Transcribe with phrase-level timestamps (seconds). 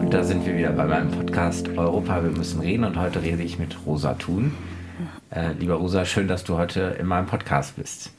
[0.00, 3.44] Und da sind wir wieder bei meinem Podcast Europa, wir müssen reden und heute rede
[3.44, 4.52] ich mit Rosa Thun.
[5.30, 8.12] Äh, lieber Rosa, schön, dass du heute in meinem Podcast bist.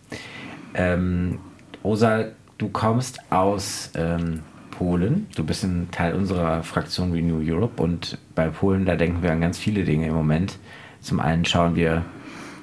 [0.74, 1.40] Ähm,
[1.84, 4.40] Rosa, du kommst aus ähm,
[4.72, 5.28] Polen.
[5.36, 9.42] Du bist ein Teil unserer Fraktion Renew Europe und bei Polen, da denken wir an
[9.42, 10.58] ganz viele Dinge im Moment.
[11.02, 12.06] Zum einen schauen wir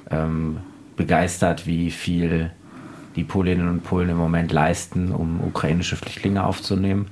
[0.09, 0.61] ähm,
[0.95, 2.49] begeistert, wie viel
[3.17, 7.07] die Polinnen und Polen im Moment leisten, um ukrainische Flüchtlinge aufzunehmen.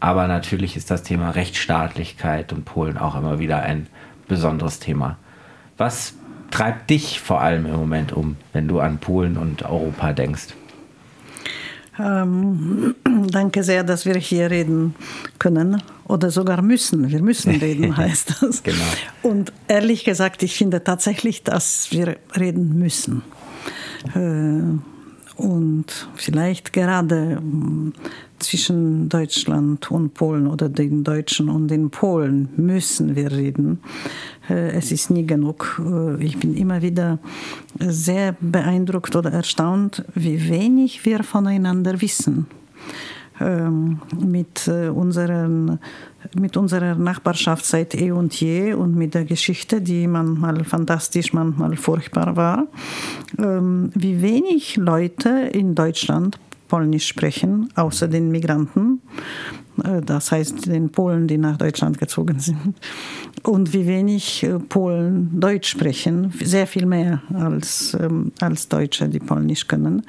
[0.00, 3.86] Aber natürlich ist das Thema Rechtsstaatlichkeit und Polen auch immer wieder ein
[4.28, 5.16] besonderes Thema.
[5.78, 6.14] Was
[6.50, 10.48] treibt dich vor allem im Moment um, wenn du an Polen und Europa denkst?
[11.98, 12.94] Ähm,
[13.30, 14.94] danke sehr, dass wir hier reden
[15.38, 17.10] können oder sogar müssen.
[17.10, 18.62] Wir müssen reden, heißt das.
[18.62, 18.84] genau.
[19.22, 23.22] Und ehrlich gesagt, ich finde tatsächlich, dass wir reden müssen.
[24.14, 24.93] Äh,
[25.36, 27.92] und vielleicht gerade mm,
[28.38, 33.80] zwischen Deutschland und Polen oder den Deutschen und den Polen müssen wir reden.
[34.48, 35.80] Äh, es ist nie genug.
[35.84, 37.18] Äh, ich bin immer wieder
[37.78, 42.46] sehr beeindruckt oder erstaunt, wie wenig wir voneinander wissen.
[43.40, 45.80] Ähm, mit, äh, unseren,
[46.36, 51.76] mit unserer Nachbarschaft seit eh und je und mit der Geschichte, die manchmal fantastisch, manchmal
[51.76, 52.68] furchtbar war,
[53.38, 59.00] ähm, wie wenig Leute in Deutschland Polnisch sprechen, außer den Migranten,
[59.76, 62.76] das heißt den Polen, die nach Deutschland gezogen sind,
[63.42, 69.18] und wie wenig äh, Polen Deutsch sprechen, sehr viel mehr als, ähm, als Deutsche, die
[69.18, 70.02] Polnisch können,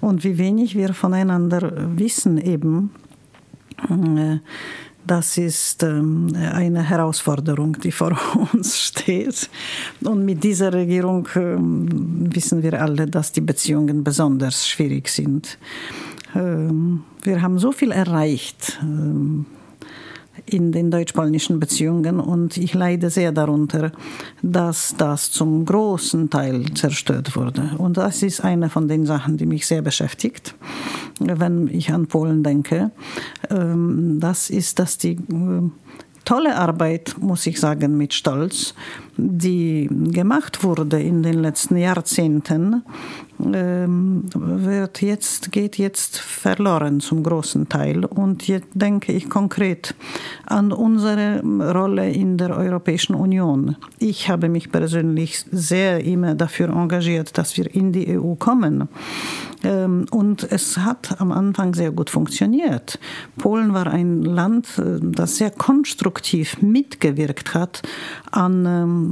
[0.00, 2.90] und wie wenig wir voneinander wissen eben.
[3.88, 4.38] Äh,
[5.04, 8.16] das ist ähm, eine Herausforderung, die vor
[8.52, 9.50] uns steht.
[10.04, 15.58] Und mit dieser Regierung ähm, wissen wir alle, dass die Beziehungen besonders schwierig sind.
[16.34, 18.78] Ähm, wir haben so viel erreicht
[20.46, 23.92] in den deutsch-polnischen Beziehungen und ich leide sehr darunter,
[24.42, 27.72] dass das zum großen Teil zerstört wurde.
[27.78, 30.54] Und das ist eine von den Sachen, die mich sehr beschäftigt,
[31.20, 32.90] wenn ich an Polen denke.
[33.50, 35.18] Ähm, das ist, dass die
[36.24, 38.74] tolle Arbeit, muss ich sagen, mit Stolz,
[39.22, 42.82] die gemacht wurde in den letzten Jahrzehnten,
[43.44, 48.04] ähm, wird jetzt, geht jetzt verloren zum großen Teil.
[48.04, 49.94] Und jetzt denke ich konkret
[50.46, 53.76] an unsere Rolle in der Europäischen Union.
[53.98, 58.88] Ich habe mich persönlich sehr immer dafür engagiert, dass wir in die EU kommen.
[59.64, 62.98] Ähm, und es hat am Anfang sehr gut funktioniert.
[63.38, 67.82] Polen war ein Land, äh, das sehr konstruktiv mitgewirkt hat
[68.30, 69.11] an, ähm,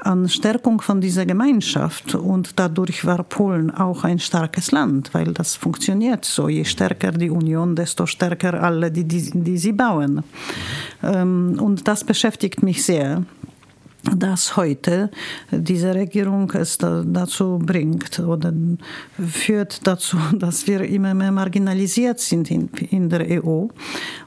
[0.00, 2.14] an Stärkung von dieser Gemeinschaft.
[2.14, 6.48] Und dadurch war Polen auch ein starkes Land, weil das funktioniert so.
[6.48, 10.22] Je stärker die Union, desto stärker alle, die, die, die sie bauen.
[11.02, 13.22] Ähm, und das beschäftigt mich sehr
[14.02, 15.10] dass heute
[15.50, 18.52] diese Regierung es dazu bringt oder
[19.18, 23.66] führt dazu, dass wir immer mehr marginalisiert sind in, in der EU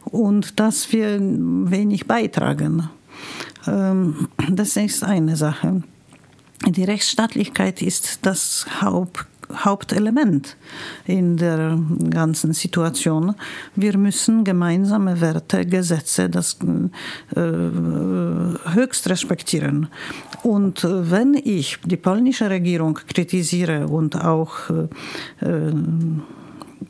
[0.06, 2.90] und dass wir wenig beitragen.
[3.68, 5.84] Ähm, das ist eine Sache.
[6.66, 9.26] Die Rechtsstaatlichkeit ist das Haupt
[9.56, 10.56] Hauptelement
[11.06, 11.78] in der
[12.10, 13.36] ganzen Situation.
[13.76, 16.58] Wir müssen gemeinsame Werte, Gesetze, das
[17.36, 19.88] äh, höchst respektieren.
[20.44, 25.74] Und wenn ich die polnische Regierung kritisiere und auch äh, äh,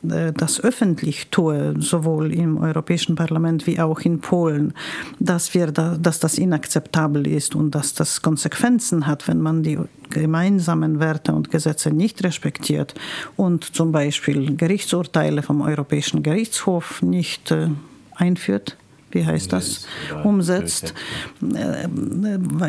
[0.02, 4.74] das öffentlich tue, sowohl im Europäischen Parlament wie auch in Polen,
[5.18, 9.78] dass, wir da, dass das inakzeptabel ist und dass das Konsequenzen hat, wenn man die
[10.10, 12.94] gemeinsamen Werte und Gesetze nicht respektiert
[13.36, 17.68] und zum Beispiel Gerichtsurteile vom Europäischen Gerichtshof nicht äh,
[18.14, 18.76] einführt.
[19.10, 19.86] Wie heißt das,
[20.24, 20.92] umsetzt.
[21.40, 21.88] Äh,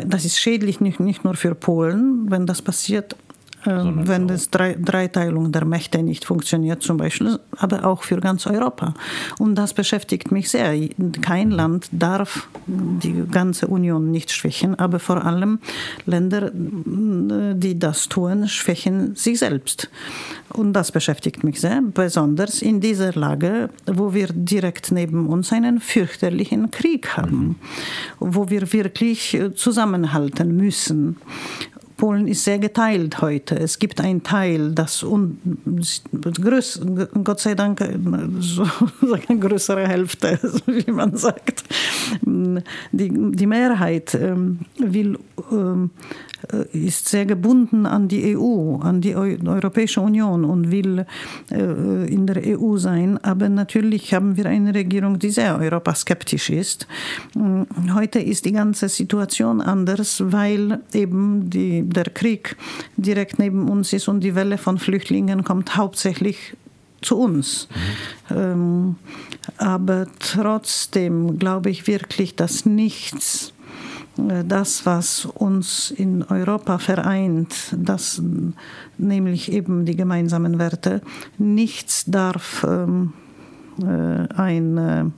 [0.06, 3.16] das ist schädlich nicht, nicht nur für Polen, wenn das passiert,
[3.66, 8.94] wenn das Dreiteilung der Mächte nicht funktioniert zum Beispiel, aber auch für ganz Europa.
[9.38, 10.88] Und das beschäftigt mich sehr.
[11.20, 15.58] Kein Land darf die ganze Union nicht schwächen, aber vor allem
[16.06, 19.90] Länder, die das tun, schwächen sich selbst.
[20.52, 25.80] Und das beschäftigt mich sehr, besonders in dieser Lage, wo wir direkt neben uns einen
[25.80, 27.58] fürchterlichen Krieg haben,
[28.20, 31.16] wo wir wirklich zusammenhalten müssen.
[31.96, 33.56] Polen ist sehr geteilt heute.
[33.56, 35.38] Es gibt einen Teil, das un,
[36.22, 36.82] größ,
[37.24, 37.82] Gott sei Dank
[38.40, 38.66] so,
[39.28, 41.64] eine größere Hälfte, wie man sagt.
[42.22, 45.18] Die, die Mehrheit ähm, will
[45.50, 45.90] ähm,
[46.35, 46.35] äh,
[46.72, 51.06] ist sehr gebunden an die EU, an die Europäische Union und will
[51.50, 53.18] äh, in der EU sein.
[53.22, 56.86] Aber natürlich haben wir eine Regierung, die sehr europaskeptisch ist.
[57.34, 57.62] Mm,
[57.94, 62.56] heute ist die ganze Situation anders, weil eben die, der Krieg
[62.96, 66.54] direkt neben uns ist und die Welle von Flüchtlingen kommt hauptsächlich
[67.02, 67.68] zu uns.
[68.30, 68.36] Mhm.
[68.36, 68.96] Ähm,
[69.58, 73.55] aber trotzdem glaube ich wirklich, dass nichts äh,
[74.16, 78.22] das, was uns in Europa vereint, das,
[78.98, 81.02] nämlich eben die gemeinsamen Werte,
[81.38, 83.12] nichts darf ähm,
[83.82, 85.12] äh, eine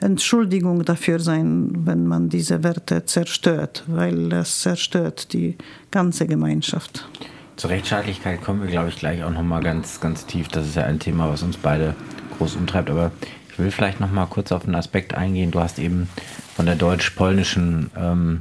[0.00, 5.56] Entschuldigung dafür sein, wenn man diese Werte zerstört, weil das zerstört die
[5.90, 7.08] ganze Gemeinschaft.
[7.56, 10.48] Zur Rechtsstaatlichkeit kommen wir, glaube ich, gleich auch nochmal ganz, ganz tief.
[10.48, 11.94] Das ist ja ein Thema, was uns beide
[12.38, 12.90] groß umtreibt.
[12.90, 13.12] Aber
[13.52, 15.50] ich will vielleicht nochmal kurz auf einen Aspekt eingehen.
[15.50, 16.08] Du hast eben
[16.56, 18.40] von der deutsch-polnischen ähm,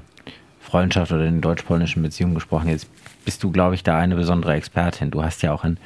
[0.61, 2.69] Freundschaft oder den deutsch-polnischen Beziehungen gesprochen.
[2.69, 2.87] Jetzt
[3.25, 5.11] bist du, glaube ich, da eine besondere Expertin.
[5.11, 5.77] Du hast ja auch in,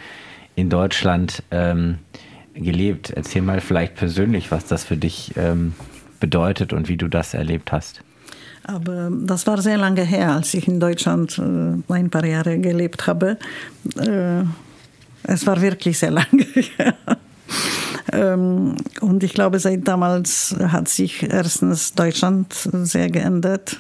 [0.56, 1.98] in Deutschland ähm,
[2.54, 3.10] gelebt.
[3.10, 5.74] Erzähl mal vielleicht persönlich, was das für dich ähm,
[6.20, 8.02] bedeutet und wie du das erlebt hast.
[8.64, 13.08] Aber das war sehr lange her, als ich in Deutschland äh, ein paar Jahre gelebt
[13.08, 13.38] habe.
[13.98, 14.44] Äh,
[15.24, 16.44] es war wirklich sehr lange
[16.78, 16.94] her.
[18.12, 23.80] Ähm, und ich glaube, seit damals hat sich erstens Deutschland sehr geändert,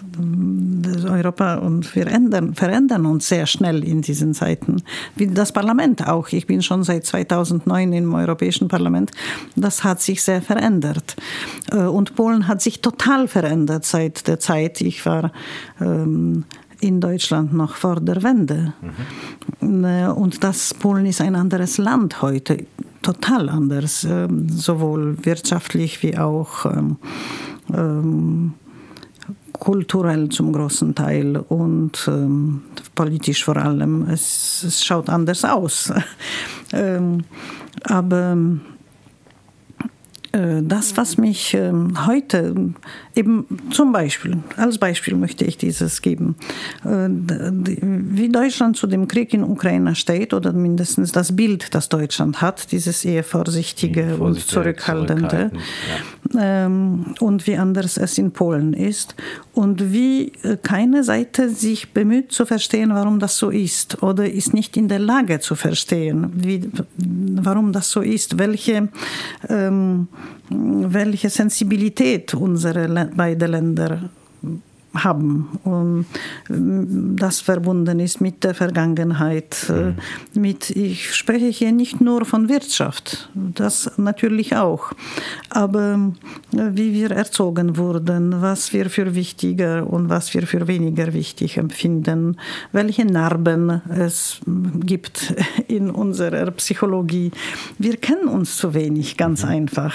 [1.07, 4.81] Europa, und wir ändern, verändern uns sehr schnell in diesen Zeiten.
[5.15, 6.29] Wie das Parlament auch.
[6.29, 9.11] Ich bin schon seit 2009 im Europäischen Parlament.
[9.55, 11.15] Das hat sich sehr verändert.
[11.71, 14.81] Äh, und Polen hat sich total verändert seit der Zeit.
[14.81, 15.31] Ich war
[15.79, 16.45] ähm,
[16.79, 18.73] in Deutschland noch vor der Wende.
[19.61, 19.83] Mhm.
[20.15, 22.65] Und das Polen ist ein anderes Land heute
[23.05, 26.97] total anders, ähm, sowohl wirtschaftlich wie auch ähm,
[27.71, 28.53] ähm,
[29.53, 32.63] kulturell zum großen Teil und ähm,
[32.95, 34.09] politisch vor allem.
[34.09, 35.93] Es, es, schaut anders aus.
[36.73, 37.23] ähm,
[37.83, 38.35] aber
[40.35, 42.53] das, was mich ähm, heute
[43.15, 46.35] eben zum Beispiel, als Beispiel möchte ich dieses geben,
[46.83, 52.41] äh, wie Deutschland zu dem Krieg in Ukraine steht oder mindestens das Bild, das Deutschland
[52.41, 55.51] hat, dieses eher vorsichtige und zurückhaltende
[56.33, 56.65] ja.
[56.65, 59.15] Ähm, und wie anders es in Polen ist
[59.53, 64.53] und wie äh, keine Seite sich bemüht zu verstehen, warum das so ist oder ist
[64.53, 68.89] nicht in der Lage zu verstehen, wie, warum das so ist, welche
[69.47, 70.07] ähm,
[70.49, 74.09] welche Sensibilität unsere beiden Länder
[75.03, 76.05] haben und
[77.17, 79.55] das verbunden ist mit der Vergangenheit.
[79.69, 80.41] Mhm.
[80.41, 84.91] Mit, ich spreche hier nicht nur von Wirtschaft, das natürlich auch,
[85.49, 86.11] aber
[86.51, 92.37] wie wir erzogen wurden, was wir für wichtiger und was wir für weniger wichtig empfinden,
[92.71, 95.33] welche Narben es gibt
[95.67, 97.31] in unserer Psychologie.
[97.77, 99.49] Wir kennen uns zu wenig, ganz mhm.
[99.49, 99.93] einfach.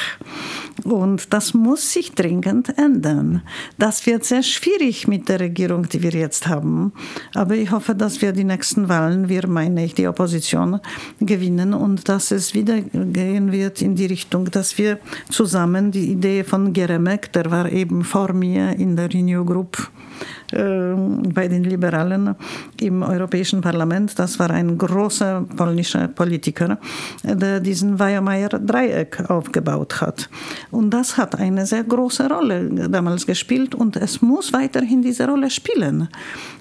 [0.84, 3.42] Und das muss sich dringend ändern.
[3.78, 6.92] Das wird sehr schwierig mit der Regierung, die wir jetzt haben.
[7.34, 10.80] Aber ich hoffe, dass wir die nächsten Wahlen, wir meine ich die Opposition,
[11.20, 14.98] gewinnen und dass es wieder gehen wird in die Richtung, dass wir
[15.30, 19.90] zusammen die Idee von Geremek, der war eben vor mir in der Renew Group,
[20.52, 22.34] bei den Liberalen
[22.80, 24.18] im Europäischen Parlament.
[24.18, 26.78] Das war ein großer polnischer Politiker,
[27.22, 30.28] der diesen Weiermeier-Dreieck aufgebaut hat.
[30.70, 35.50] Und das hat eine sehr große Rolle damals gespielt und es muss weiterhin diese Rolle
[35.50, 36.08] spielen.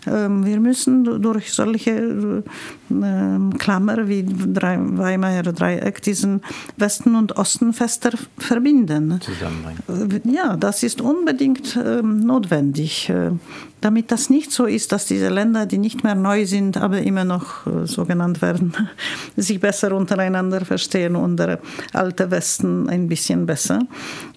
[0.07, 2.43] Ähm, wir müssen durch solche
[2.89, 6.41] ähm, Klammer wie Weimar-Dreieck diesen
[6.77, 9.19] Westen und Osten fester verbinden.
[9.21, 10.21] Zusammenbringen.
[10.33, 13.11] Ja, das ist unbedingt notwendig
[13.81, 17.23] damit das nicht so ist, dass diese Länder, die nicht mehr neu sind, aber immer
[17.23, 18.73] noch äh, so genannt werden,
[19.37, 21.59] sich besser untereinander verstehen und der
[21.93, 23.79] alte Westen ein bisschen besser.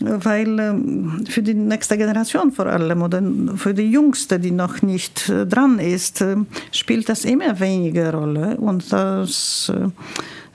[0.01, 3.23] Weil ähm, für die nächste Generation vor allem oder
[3.57, 6.37] für die Jüngste, die noch nicht äh, dran ist, äh,
[6.71, 9.73] spielt das immer weniger Rolle und das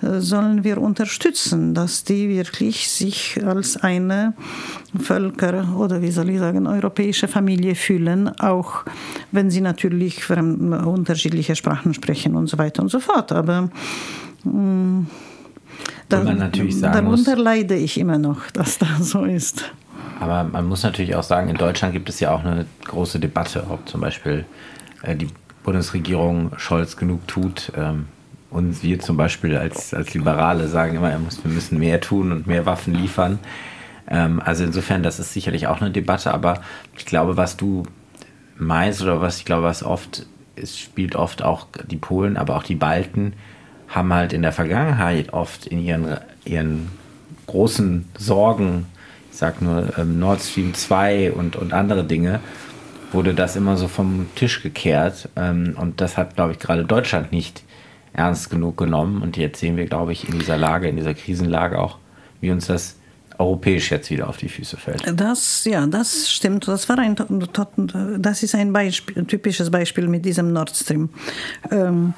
[0.02, 4.34] sollen wir unterstützen, dass die wirklich sich als eine
[5.00, 8.84] Völker oder wie soll ich sagen, europäische Familie fühlen, auch
[9.32, 13.32] wenn sie natürlich unterschiedliche Sprachen sprechen und so weiter und so fort.
[13.32, 13.70] Aber
[14.44, 15.06] mh,
[16.10, 19.72] da, darunter muss, leide ich immer noch, dass das so ist.
[20.20, 23.66] Aber man muss natürlich auch sagen, in Deutschland gibt es ja auch eine große Debatte,
[23.70, 24.46] ob zum Beispiel
[25.04, 25.28] äh, die
[25.64, 28.06] Bundesregierung Scholz genug tut, ähm,
[28.50, 32.48] und wir zum Beispiel als, als Liberale sagen immer, er wir müssen mehr tun und
[32.48, 33.40] mehr Waffen liefern.
[34.10, 36.62] Ähm, also insofern, das ist sicherlich auch eine Debatte, aber
[36.98, 37.84] ich glaube, was du
[38.58, 40.26] meinst oder was ich glaube, was oft
[40.56, 43.34] es spielt oft auch die Polen, aber auch die Balten
[43.88, 46.90] haben halt in der Vergangenheit oft in ihren, ihren
[47.46, 48.88] großen Sorgen,
[49.32, 52.40] ich sag nur ähm, Nord Stream 2 und, und andere Dinge,
[53.12, 55.30] wurde das immer so vom Tisch gekehrt.
[55.36, 57.64] Ähm, und das hat, glaube ich, gerade Deutschland nicht
[58.14, 59.22] ernst genug genommen.
[59.22, 61.98] Und jetzt sehen wir, glaube ich, in dieser Lage, in dieser Krisenlage auch,
[62.42, 62.98] wie uns das
[63.38, 65.04] europäisch jetzt wieder auf die Füße fällt.
[65.20, 66.68] Das, ja, das stimmt.
[66.68, 67.16] Das, war ein,
[68.20, 71.10] das ist ein, Beispiel, ein typisches Beispiel mit diesem Nord Stream.
[71.72, 72.14] Ähm,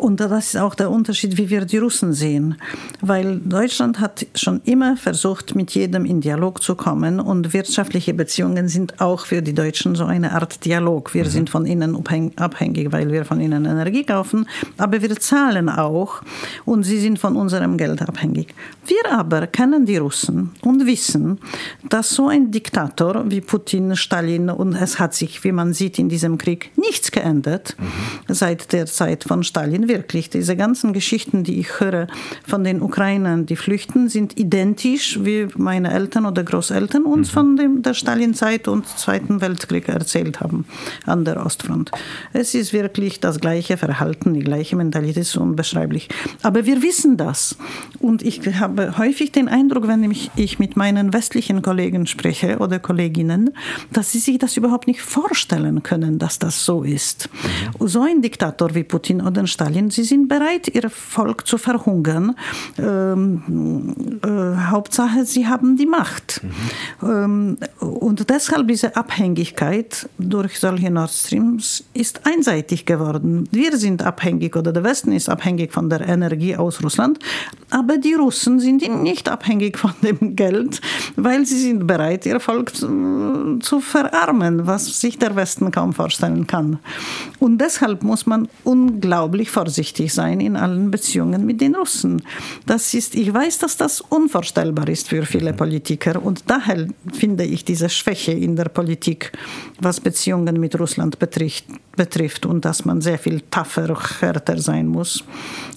[0.00, 2.56] und das ist auch der Unterschied, wie wir die Russen sehen.
[3.02, 7.20] Weil Deutschland hat schon immer versucht, mit jedem in Dialog zu kommen.
[7.20, 11.12] Und wirtschaftliche Beziehungen sind auch für die Deutschen so eine Art Dialog.
[11.12, 11.28] Wir mhm.
[11.28, 11.96] sind von ihnen
[12.36, 14.48] abhängig, weil wir von ihnen Energie kaufen.
[14.78, 16.22] Aber wir zahlen auch.
[16.64, 18.54] Und sie sind von unserem Geld abhängig.
[18.86, 21.38] Wir aber kennen die Russen und wissen,
[21.88, 26.08] dass so ein Diktator wie Putin, Stalin, und es hat sich, wie man sieht in
[26.08, 28.34] diesem Krieg, nichts geändert mhm.
[28.34, 30.30] seit der Zeit von Stalin wirklich.
[30.30, 32.06] Diese ganzen Geschichten, die ich höre
[32.46, 37.32] von den Ukrainern, die flüchten, sind identisch wie meine Eltern oder Großeltern uns mhm.
[37.32, 40.64] von dem, der Stalinzeit und Zweiten Weltkrieg erzählt haben
[41.06, 41.90] an der Ostfront.
[42.32, 46.08] Es ist wirklich das gleiche Verhalten, die gleiche Mentalität, ist unbeschreiblich.
[46.42, 47.56] Aber wir wissen das.
[47.98, 53.50] Und ich habe häufig den Eindruck, wenn ich mit meinen westlichen Kollegen spreche oder Kolleginnen,
[53.92, 57.28] dass sie sich das überhaupt nicht vorstellen können, dass das so ist.
[57.80, 57.88] Mhm.
[57.88, 59.90] So ein Diktator wie Putin oder Stalin Italien.
[59.90, 62.36] Sie sind bereit, ihr Volk zu verhungern.
[62.78, 66.42] Ähm, äh, Hauptsache, sie haben die Macht.
[66.42, 67.08] Mhm.
[67.08, 73.48] Ähm, und deshalb diese Abhängigkeit durch solche Nord Streams ist einseitig geworden.
[73.50, 77.18] Wir sind abhängig oder der Westen ist abhängig von der Energie aus Russland,
[77.70, 80.80] aber die Russen sind nicht abhängig von dem Geld,
[81.16, 86.46] weil sie sind bereit, ihr Volk zu, zu verarmen, was sich der Westen kaum vorstellen
[86.46, 86.78] kann.
[87.38, 92.22] Und deshalb muss man unglaublich vorsichtig sein in allen Beziehungen mit den Russen.
[92.64, 97.62] Das ist, ich weiß, dass das unvorstellbar ist für viele Politiker und daher finde ich
[97.62, 99.32] diese Schwäche in der Politik,
[99.78, 105.24] was Beziehungen mit Russland betrifft, betrifft und dass man sehr viel tougher, härter sein muss.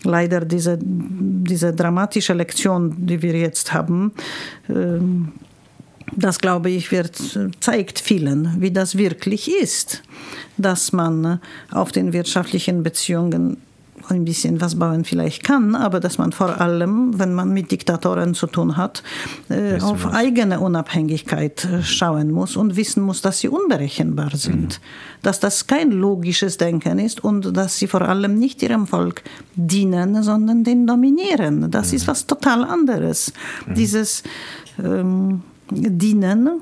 [0.04, 4.13] Leider diese, diese dramatische Lektion, die wir jetzt haben,
[4.70, 5.34] ähm,
[6.16, 7.16] das glaube ich, wird,
[7.60, 10.04] zeigt vielen, wie das wirklich ist,
[10.58, 11.40] dass man
[11.72, 13.58] auf den wirtschaftlichen Beziehungen
[14.10, 18.33] ein bisschen was bauen vielleicht kann, aber dass man vor allem, wenn man mit Diktatoren
[18.33, 19.03] zu tun hat,
[19.50, 20.13] äh, auf was?
[20.13, 25.24] eigene Unabhängigkeit äh, schauen muss und wissen muss, dass sie unberechenbar sind, mhm.
[25.24, 29.24] dass das kein logisches Denken ist und dass sie vor allem nicht ihrem Volk
[29.55, 31.72] dienen, sondern den dominieren.
[31.72, 31.95] Das mhm.
[31.98, 33.33] ist was total anderes.
[33.67, 33.74] Mhm.
[33.75, 34.24] Dieses
[34.83, 35.41] ähm,
[35.72, 36.62] Dienen,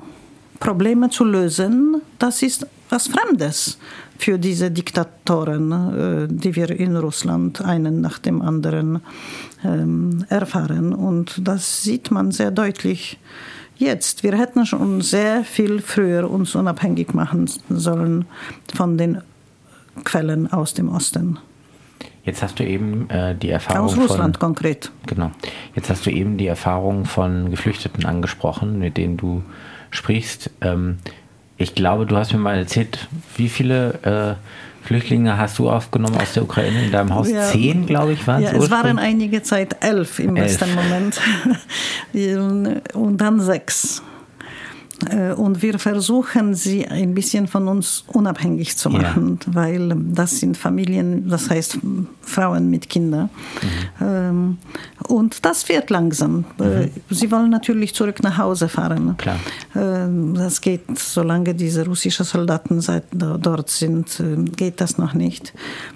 [0.58, 3.78] Probleme zu lösen, das ist was Fremdes
[4.18, 9.00] für diese Diktatoren, äh, die wir in Russland einen nach dem anderen
[9.64, 10.92] ähm, erfahren.
[10.92, 13.18] Und das sieht man sehr deutlich
[13.78, 14.22] jetzt.
[14.22, 18.26] Wir hätten schon sehr viel früher uns unabhängig machen sollen
[18.74, 19.22] von den
[20.04, 21.38] Quellen aus dem Osten.
[22.24, 24.92] Jetzt hast du eben äh, die Erfahrung aus Russland von, konkret.
[25.06, 25.32] Genau.
[25.74, 29.42] Jetzt hast du eben die Erfahrung von Geflüchteten angesprochen, mit denen du
[29.90, 30.50] sprichst.
[30.60, 30.98] Ähm,
[31.62, 36.32] ich glaube, du hast mir mal erzählt, wie viele äh, Flüchtlinge hast du aufgenommen aus
[36.34, 37.30] der Ukraine in deinem Haus?
[37.30, 38.52] Ja, Zehn, glaube ich, waren es.
[38.52, 40.58] Ja, es waren einige Zeit elf im elf.
[40.58, 41.20] besten Moment.
[42.94, 44.02] Und dann sechs.
[45.10, 49.54] Äh, und wir versuchen, sie ein bisschen von uns unabhängig zu machen, ja.
[49.54, 51.78] weil das sind Familien, das heißt
[52.22, 53.30] Frauen mit Kindern.
[54.00, 54.06] Mhm.
[54.06, 54.58] Ähm,
[55.08, 56.44] und das wird langsam.
[56.58, 56.90] Äh, mhm.
[57.10, 59.16] Sie wollen natürlich zurück nach Hause fahren.
[59.18, 59.38] Klar.
[59.74, 65.52] Ähm, das geht, solange diese russischen Soldaten dort sind, äh, geht das noch nicht.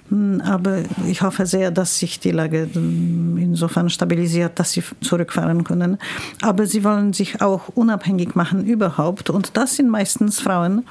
[0.09, 5.63] Hm, aber ich hoffe sehr, dass sich die Lage hm, insofern stabilisiert, dass sie zurückfahren
[5.63, 5.97] können.
[6.41, 8.96] Aber sie wollen sich auch unabhängig machen überhaupt.
[8.97, 10.85] Und das sind meistens Frauen,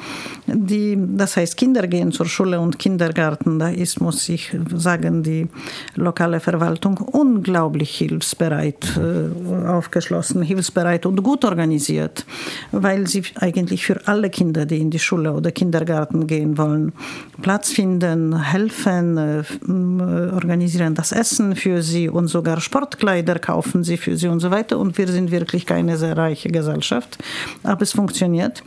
[0.46, 3.58] die, das heißt, Kinder gehen zur Schule und Kindergarten.
[3.58, 5.48] Da ist, muss ich sagen, die
[5.94, 12.26] lokale Verwaltung unglaublich hilfsbereit äh, aufgeschlossen, hilfsbereit und gut organisiert,
[12.72, 16.92] weil sie eigentlich für alle Kinder, die in die Schule oder Kindergarten gehen wollen,
[17.40, 23.96] Platz finden, helfen Essen, äh, organisieren das Essen für sie und sogar Sportkleider kaufen sie
[23.96, 24.78] für sie und so weiter.
[24.78, 27.18] Und wir sind wirklich keine sehr reiche Gesellschaft.
[27.62, 28.62] Aber es funktioniert.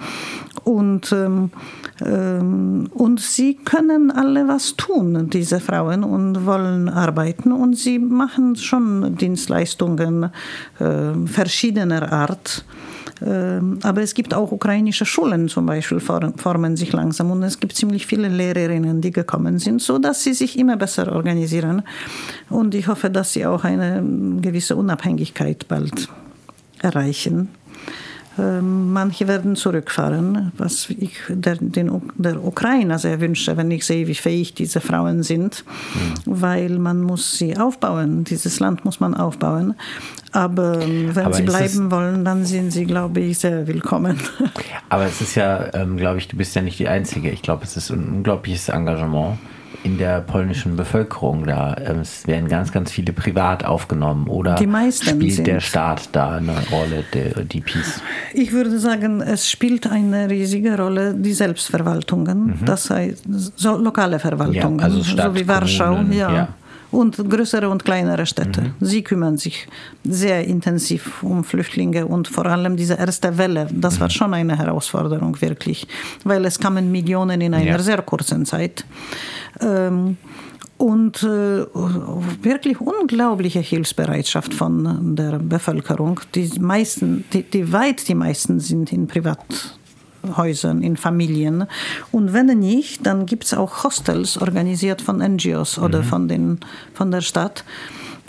[0.64, 1.52] Und, ähm,
[2.06, 7.52] ähm, und sie können alle was tun, diese Frauen, und wollen arbeiten.
[7.52, 10.32] Und sie machen schon Dienstleistungen
[10.80, 12.66] äh, verschiedener Art.
[13.26, 17.32] Ähm, aber es gibt auch ukrainische Schulen zum Beispiel, formen sich langsam.
[17.32, 21.12] Und es gibt ziemlich viele Lehrerinnen, die gekommen sind, so dass sie sich immer besser
[21.12, 21.84] organisieren.
[22.50, 24.04] Und ich hoffe, dass sie auch eine
[24.42, 26.10] gewisse Unabhängigkeit bald
[26.82, 27.50] erreichen.
[28.40, 34.08] Ähm, manche werden zurückfahren, was ich der, den, der Ukrainer sehr wünsche, wenn ich sehe,
[34.08, 36.14] wie fähig diese Frauen sind, mhm.
[36.26, 38.24] weil man muss sie aufbauen.
[38.24, 39.76] Dieses Land muss man aufbauen.
[40.32, 44.20] Aber ähm, wenn Aber sie bleiben wollen, dann sind sie, glaube ich, sehr willkommen.
[44.90, 47.32] Aber es ist ja, ähm, glaube ich, du bist ja nicht die Einzige.
[47.32, 49.38] Ich glaube, es ist ein unglaubliches Engagement
[49.84, 51.76] in der polnischen Bevölkerung da.
[51.78, 55.48] Ähm, es werden ganz, ganz viele privat aufgenommen oder spielt sind.
[55.48, 58.02] der Staat da eine Rolle, die, die Peace?
[58.34, 62.66] Ich würde sagen, es spielt eine riesige Rolle die Selbstverwaltungen, mhm.
[62.66, 63.24] das heißt
[63.56, 65.96] so lokale Verwaltungen, ja, also Stadt, so wie Warschau.
[65.96, 66.34] Kommunen, ja.
[66.34, 66.48] ja
[66.92, 68.62] und größere und kleinere Städte.
[68.62, 68.74] Mhm.
[68.80, 69.68] Sie kümmern sich
[70.04, 74.00] sehr intensiv um Flüchtlinge und vor allem diese erste Welle, das mhm.
[74.02, 75.88] war schon eine Herausforderung wirklich,
[76.24, 77.80] weil es kamen Millionen in einer ja.
[77.80, 78.86] sehr kurzen Zeit.
[79.62, 80.18] Ähm,
[80.78, 81.66] und äh,
[82.42, 86.22] wirklich unglaubliche Hilfsbereitschaft von der Bevölkerung.
[86.34, 89.78] Die meisten, die, die weit die meisten sind in Privat
[90.36, 91.66] Häusern, in Familien.
[92.12, 96.04] Und wenn nicht, dann gibt es auch Hostels organisiert von NGOs oder mhm.
[96.04, 96.60] von, den,
[96.94, 97.64] von der Stadt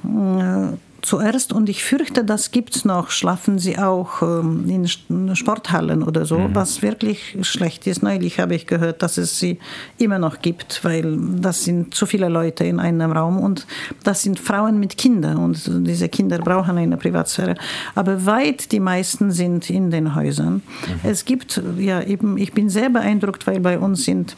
[0.05, 6.03] äh, zuerst und ich fürchte, das gibt es noch, schlafen sie auch ähm, in Sporthallen
[6.03, 6.55] oder so, mhm.
[6.55, 8.03] was wirklich schlecht ist.
[8.03, 9.59] Neulich habe ich gehört, dass es sie
[9.99, 13.67] immer noch gibt, weil das sind zu viele Leute in einem Raum und
[14.05, 17.55] das sind Frauen mit Kindern und diese Kinder brauchen eine Privatsphäre.
[17.95, 20.55] Aber weit die meisten sind in den Häusern.
[20.55, 20.63] Mhm.
[21.03, 24.37] Es gibt, ja eben, ich bin sehr beeindruckt, weil bei uns sind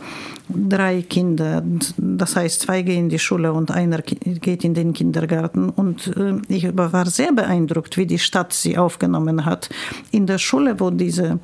[0.48, 1.62] drei Kinder,
[1.96, 6.34] das heißt zwei gehen in die Schule und einer geht in den Kindergarten und äh,
[6.52, 9.68] ich war sehr beeindruckt, wie die Stadt sie aufgenommen hat.
[10.10, 11.38] In der Schule, wo diese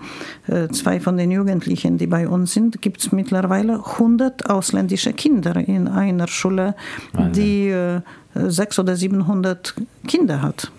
[0.47, 5.57] äh, zwei von den Jugendlichen, die bei uns sind, gibt es mittlerweile 100 ausländische Kinder
[5.57, 6.75] in einer Schule,
[7.35, 8.01] die äh,
[8.35, 9.75] 600 oder 700
[10.07, 10.71] Kinder hat.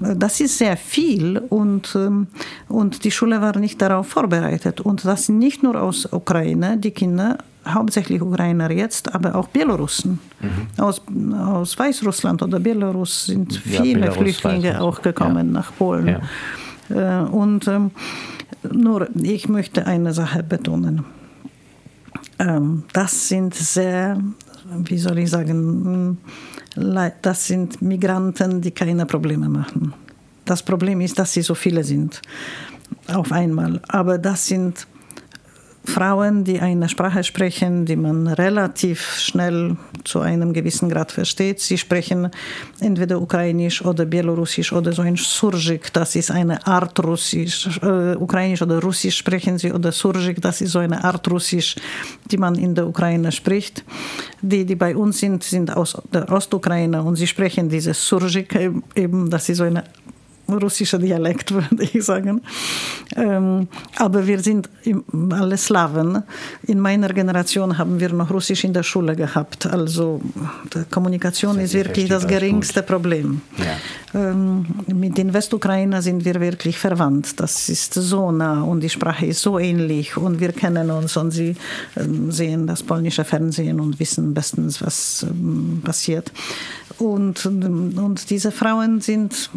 [0.00, 2.26] Das ist sehr viel und, ähm,
[2.68, 4.80] und die Schule war nicht darauf vorbereitet.
[4.80, 10.18] Und das sind nicht nur aus Ukraine, die Kinder, hauptsächlich Ukrainer jetzt, aber auch Belarussen.
[10.40, 10.82] Mhm.
[10.82, 11.00] Aus,
[11.38, 15.52] aus Weißrussland oder Belarus sind viele ja, Flüchtlinge auch gekommen ja.
[15.52, 16.20] nach Polen.
[16.88, 17.22] Ja.
[17.22, 17.92] Äh, und ähm,
[18.70, 21.04] nur, ich möchte eine Sache betonen.
[22.38, 24.18] Ähm, das sind sehr,
[24.84, 26.18] wie soll ich sagen,
[26.76, 29.94] das sind Migranten, die keine Probleme machen.
[30.44, 32.20] Das Problem ist, dass sie so viele sind
[33.08, 33.80] auf einmal.
[33.88, 34.86] Aber das sind
[35.84, 41.60] Frauen, die eine Sprache sprechen, die man relativ schnell zu einem gewissen Grad versteht.
[41.60, 42.30] Sie sprechen
[42.80, 47.78] entweder Ukrainisch oder Belarusisch oder so ein Surjik, das ist eine Art Russisch.
[47.82, 51.76] Äh, Ukrainisch oder Russisch sprechen sie oder Surjik, das ist so eine Art Russisch,
[52.30, 53.84] die man in der Ukraine spricht.
[54.40, 58.58] Die, die bei uns sind, sind aus der Ostukraine und sie sprechen dieses Surjik
[58.94, 59.84] eben, das ist so eine
[60.48, 62.42] russischer Dialekt, würde ich sagen.
[63.16, 64.68] Ähm, aber wir sind
[65.30, 66.22] alle Slawen.
[66.66, 69.66] In meiner Generation haben wir noch Russisch in der Schule gehabt.
[69.66, 70.20] Also
[70.90, 72.88] Kommunikation ist wirklich das geringste gut.
[72.88, 73.40] Problem.
[73.58, 73.76] Ja.
[74.14, 77.40] Ähm, mit den Westukrainer sind wir wirklich verwandt.
[77.40, 81.32] Das ist so nah und die Sprache ist so ähnlich und wir kennen uns und
[81.32, 81.56] sie
[81.96, 86.30] ähm, sehen das polnische Fernsehen und wissen bestens, was ähm, passiert.
[86.98, 89.50] Und, und diese Frauen sind,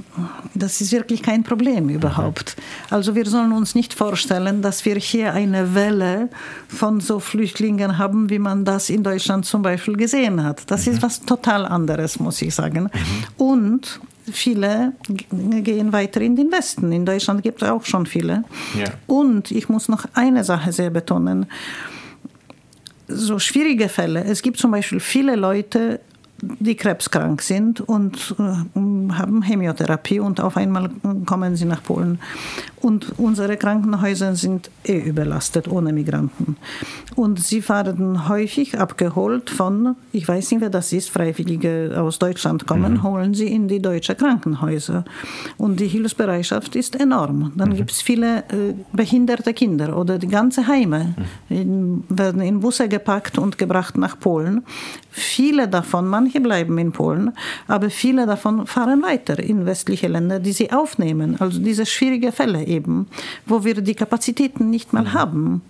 [0.56, 2.56] das ist wirklich kein Problem überhaupt.
[2.90, 6.30] Also wir sollen uns nicht vorstellen, dass wir hier eine Welle
[6.68, 10.64] von so Flüchtlingen haben, wie man das in Deutschland zum Beispiel gesehen hat.
[10.72, 10.94] Das mhm.
[10.94, 12.86] ist was total anderes, muss ich sagen.
[12.86, 12.90] Mhm.
[13.38, 14.00] Und
[14.32, 14.94] viele
[15.32, 16.92] gehen weiter in den Westen.
[16.92, 18.44] In Deutschland gibt es auch schon viele.
[18.78, 18.92] Ja.
[19.08, 21.48] Und ich muss noch eine Sache sehr betonen
[23.08, 24.24] so schwierige Fälle.
[24.24, 26.02] Es gibt zum Beispiel viele Leute,
[26.42, 28.44] die krebskrank sind und äh,
[29.14, 30.90] haben Chemiotherapie und auf einmal
[31.26, 32.20] kommen sie nach Polen.
[32.80, 36.58] Und unsere Krankenhäuser sind eh überlastet ohne Migranten.
[37.16, 42.68] Und sie werden häufig abgeholt von, ich weiß nicht, wer das ist, Freiwillige aus Deutschland
[42.68, 43.04] kommen, mhm.
[43.04, 45.06] holen sie in die deutschen Krankenhäuser.
[45.58, 47.52] Und die Hilfsbereitschaft ist enorm.
[47.56, 47.76] Dann mhm.
[47.76, 51.16] gibt es viele äh, behinderte Kinder oder die ganze Heime
[51.50, 51.56] mhm.
[51.56, 54.64] in, werden in Busse gepackt und gebracht nach Polen
[55.18, 57.32] viele davon, manche bleiben in Polen,
[57.68, 61.36] aber viele davon fahren weiter in westliche Länder, die sie aufnehmen.
[61.40, 63.08] Also diese schwierigen Fälle eben,
[63.46, 65.62] wo wir die Kapazitäten nicht mal haben,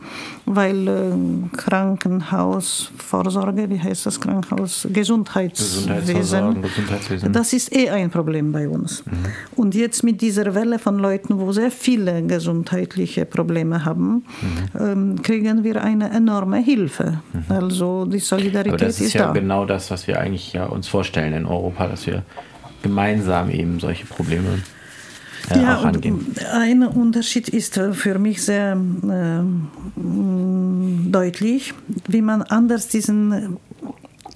[0.46, 1.12] weil äh,
[1.56, 9.06] Krankenhausvorsorge, wie heißt das Krankenhaus, Gesundheitswesen, Gesundheitswesen, das ist eh ein Problem bei uns.
[9.06, 9.12] Mhm.
[9.56, 14.80] Und jetzt mit dieser Welle von Leuten, wo sehr viele gesundheitliche Probleme haben, mhm.
[14.80, 17.22] ähm, kriegen wir eine enorme Hilfe.
[17.34, 17.44] Mhm.
[17.50, 19.37] Also die Solidarität ist, ist ja da.
[19.40, 22.24] Genau das, was wir eigentlich ja uns vorstellen in Europa, dass wir
[22.82, 24.64] gemeinsam eben solche Probleme
[25.52, 26.36] äh, ja, auch angehen.
[26.52, 29.44] Ein Unterschied ist für mich sehr äh,
[31.12, 31.74] deutlich,
[32.08, 33.58] wie man anders diesen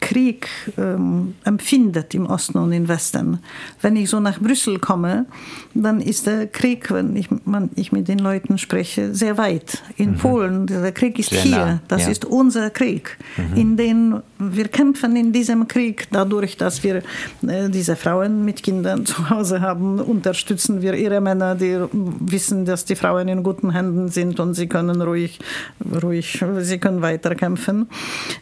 [0.02, 3.40] Krieg ähm, empfindet im Osten und im Westen.
[3.82, 5.28] Wenn ich so nach Brüssel komme,
[5.74, 9.82] dann ist der Krieg, wenn ich, man, ich mit den Leuten spreche, sehr weit.
[9.96, 10.18] In mhm.
[10.18, 11.82] Polen, der Krieg ist sehr hier, nah.
[11.88, 12.10] das ja.
[12.10, 13.58] ist unser Krieg, mhm.
[13.58, 16.08] in den wir kämpfen in diesem Krieg.
[16.12, 17.04] Dadurch, dass wir
[17.48, 22.86] äh, diese Frauen mit Kindern zu Hause haben, unterstützen wir ihre Männer, die wissen, dass
[22.86, 25.40] die Frauen in guten Händen sind und sie können ruhig,
[26.02, 27.88] ruhig sie können weiterkämpfen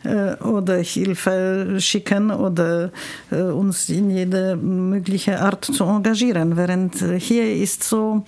[0.03, 1.48] äh, oder Hilfe
[1.79, 2.91] schicken oder
[3.31, 6.57] äh, uns in jede mögliche Art zu engagieren.
[6.57, 8.23] Während hier ist so,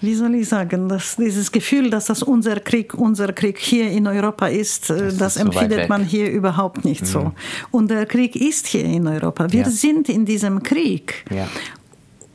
[0.00, 4.06] wie soll ich sagen, dass dieses Gefühl, dass das unser Krieg, unser Krieg hier in
[4.06, 7.06] Europa ist, äh, das, das ist empfindet so man hier überhaupt nicht mhm.
[7.06, 7.32] so.
[7.70, 9.52] Und der Krieg ist hier in Europa.
[9.52, 9.70] Wir ja.
[9.70, 11.24] sind in diesem Krieg.
[11.30, 11.48] Ja.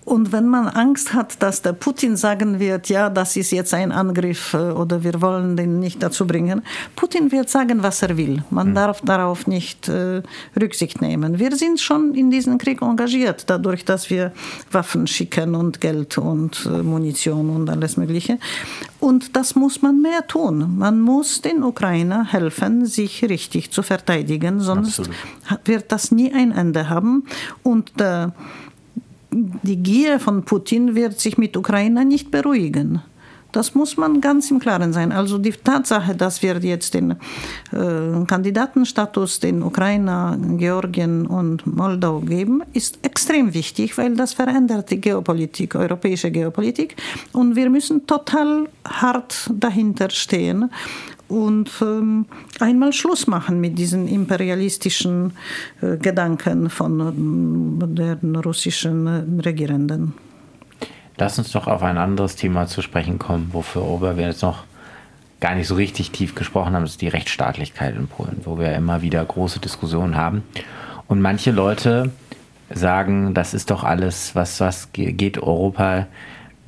[0.08, 3.92] Und wenn man Angst hat, dass der Putin sagen wird, ja, das ist jetzt ein
[3.92, 6.62] Angriff äh, oder wir wollen den nicht dazu bringen,
[6.96, 8.42] Putin wird sagen, was er will.
[8.50, 8.76] Man mhm.
[8.76, 10.22] darf darauf nicht äh,
[10.58, 11.40] Rücksicht nehmen.
[11.40, 14.32] Wir sind schon in diesen Krieg engagiert, dadurch, dass wir
[14.72, 18.40] Waffen schicken und Geld und äh, Munition und alles Mögliche.
[19.02, 20.78] Und das muss man mehr tun.
[20.78, 25.18] Man muss den Ukrainer helfen, sich richtig zu verteidigen, sonst Absolut.
[25.66, 27.26] wird das nie ein Ende haben.
[27.62, 28.32] Und der
[29.32, 33.02] die Gier von Putin wird sich mit Ukraine nicht beruhigen.
[33.52, 35.12] Das muss man ganz im Klaren sein.
[35.12, 37.12] Also die Tatsache, dass wir jetzt den
[37.72, 45.00] äh, Kandidatenstatus den Ukraine, Georgien und Moldau geben, ist extrem wichtig, weil das verändert die
[45.00, 46.98] Geopolitik, europäische Geopolitik.
[47.32, 50.70] Und wir müssen total hart dahinter stehen
[51.28, 52.26] und ähm,
[52.60, 55.34] einmal Schluss machen mit diesen imperialistischen
[55.82, 60.14] äh, Gedanken von äh, den russischen Regierenden.
[61.18, 64.64] Lass uns doch auf ein anderes Thema zu sprechen kommen, wofür wir jetzt noch
[65.40, 68.74] gar nicht so richtig tief gesprochen haben, das ist die Rechtsstaatlichkeit in Polen, wo wir
[68.76, 70.44] immer wieder große Diskussionen haben.
[71.08, 72.12] Und manche Leute
[72.70, 76.08] sagen, das ist doch alles, was, was geht Europa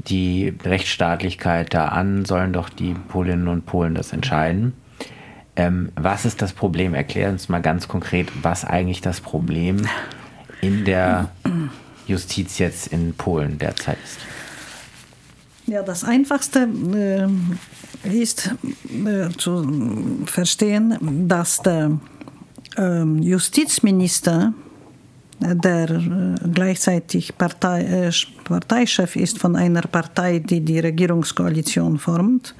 [0.07, 4.73] die Rechtsstaatlichkeit da an, sollen doch die Polinnen und Polen das entscheiden.
[5.55, 6.93] Ähm, was ist das Problem?
[6.93, 9.87] Erklär uns mal ganz konkret, was eigentlich das Problem
[10.61, 11.29] in der
[12.07, 14.19] Justiz jetzt in Polen derzeit ist.
[15.67, 17.27] Ja, das Einfachste äh,
[18.21, 18.55] ist
[19.05, 21.99] äh, zu verstehen, dass der
[22.77, 24.53] äh, Justizminister
[25.39, 28.11] der äh, gleichzeitig Partei, äh,
[28.43, 32.55] Parteichef ist von einer Partei, die die Regierungskoalition formt.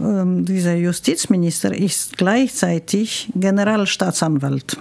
[0.00, 4.76] Ähm, dieser Justizminister ist gleichzeitig Generalstaatsanwalt.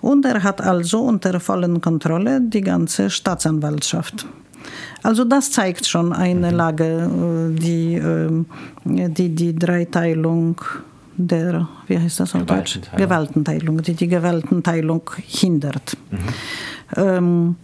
[0.00, 4.26] Und er hat also unter vollen Kontrolle die ganze Staatsanwaltschaft.
[5.02, 6.56] Also das zeigt schon eine mhm.
[6.56, 8.46] Lage, äh, die ähm,
[8.84, 10.60] die, die Dreiteilung
[11.28, 12.80] der, wie heißt das auf Deutsch?
[12.96, 15.96] Gewaltenteilung, die die Gewaltenteilung hindert.
[16.10, 16.18] Mhm.
[16.96, 17.56] Ähm,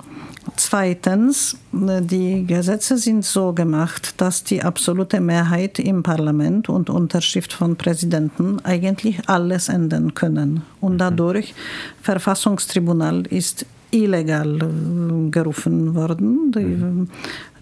[0.57, 7.77] zweitens, die Gesetze sind so gemacht, dass die absolute Mehrheit im Parlament und Unterschrift von
[7.77, 10.62] Präsidenten eigentlich alles ändern können.
[10.81, 10.99] Und mhm.
[10.99, 11.55] dadurch,
[12.03, 16.53] Verfassungstribunal ist illegal äh, gerufen worden.
[16.53, 17.09] Die, mhm.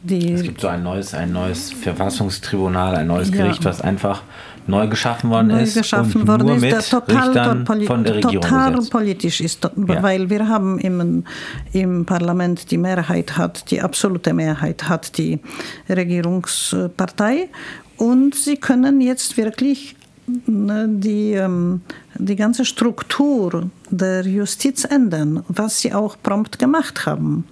[0.03, 3.71] Die, es gibt so ein neues, ein neues Verfassungstribunal, ein neues Gericht, ja.
[3.71, 4.23] was einfach
[4.67, 5.77] neu geschaffen worden neu ist.
[5.77, 10.03] geschaffen und worden ist, der total, poli von der Regierung total politisch ist, ja.
[10.03, 11.25] weil wir haben im,
[11.73, 15.41] im Parlament die Mehrheit hat, die absolute Mehrheit hat die
[15.89, 17.49] Regierungspartei
[17.97, 19.96] und sie können jetzt wirklich
[20.27, 21.83] die, ähm,
[22.19, 27.45] die ganze Struktur der Justiz ändern, was sie auch prompt gemacht haben.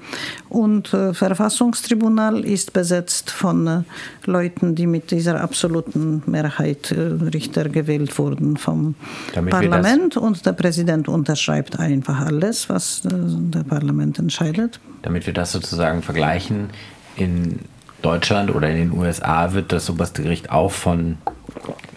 [0.49, 3.83] Und äh, Verfassungstribunal ist besetzt von äh,
[4.25, 8.97] Leuten, die mit dieser absoluten Mehrheit äh, Richter gewählt wurden vom
[9.35, 14.81] Damit Parlament und der Präsident unterschreibt einfach alles, was der Parlament entscheidet.
[15.03, 16.71] Damit wir das sozusagen vergleichen,
[17.17, 17.61] in
[18.03, 21.19] Deutschland oder in den USA wird das oberste Gericht auch von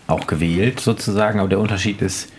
[0.07, 2.31] auch gewählt sozusagen, aber der Unterschied ist,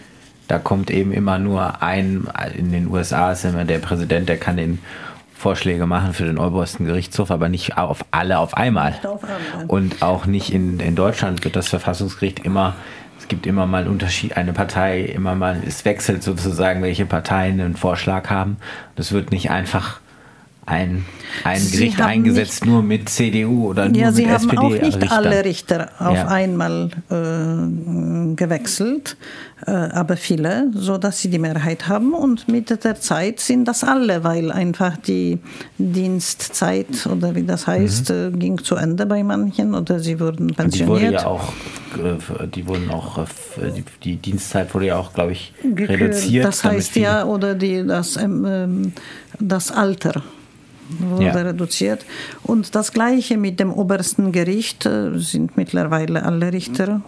[0.49, 2.27] da kommt eben immer nur ein,
[2.57, 4.79] in den USA ist immer der Präsident, der kann den
[5.35, 8.99] Vorschläge machen für den obersten Gerichtshof, aber nicht auf alle auf einmal.
[9.69, 12.75] Und auch nicht in, in Deutschland wird das Verfassungsgericht immer,
[13.19, 17.61] es gibt immer mal einen Unterschied, eine Partei, immer mal, es wechselt sozusagen, welche Parteien
[17.61, 18.57] einen Vorschlag haben.
[18.97, 20.01] Das wird nicht einfach
[20.69, 21.05] ein,
[21.45, 24.31] ein Gericht eingesetzt, nur mit CDU oder nur ja, mit SPD.
[24.31, 25.13] Ja, Sie haben auch nicht Richter.
[25.13, 26.29] alle Richter auf ja.
[26.29, 29.17] einmal äh, gewechselt,
[29.67, 32.13] äh, aber viele, so dass sie die Mehrheit haben.
[32.13, 35.39] Und mit der Zeit sind das alle, weil einfach die
[35.79, 38.35] Dienstzeit oder wie das heißt, mhm.
[38.35, 40.99] äh, ging zu Ende bei manchen oder sie wurden pensioniert.
[40.99, 41.53] Die wurde ja auch,
[41.97, 43.25] äh, die wurden auch, äh,
[43.77, 46.45] die, die Dienstzeit wurde ja auch, glaube ich, reduziert.
[46.45, 48.93] Das heißt ja, oder die, das, ähm,
[49.41, 50.23] das Alter
[50.99, 51.33] wurde ja.
[51.33, 52.05] reduziert.
[52.43, 57.03] Und das Gleiche mit dem obersten Gericht äh, sind mittlerweile alle Richter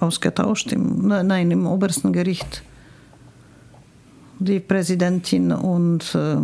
[0.00, 0.72] ausgetauscht.
[0.72, 2.62] Im, nein, im obersten Gericht
[4.38, 6.36] die Präsidentin und äh,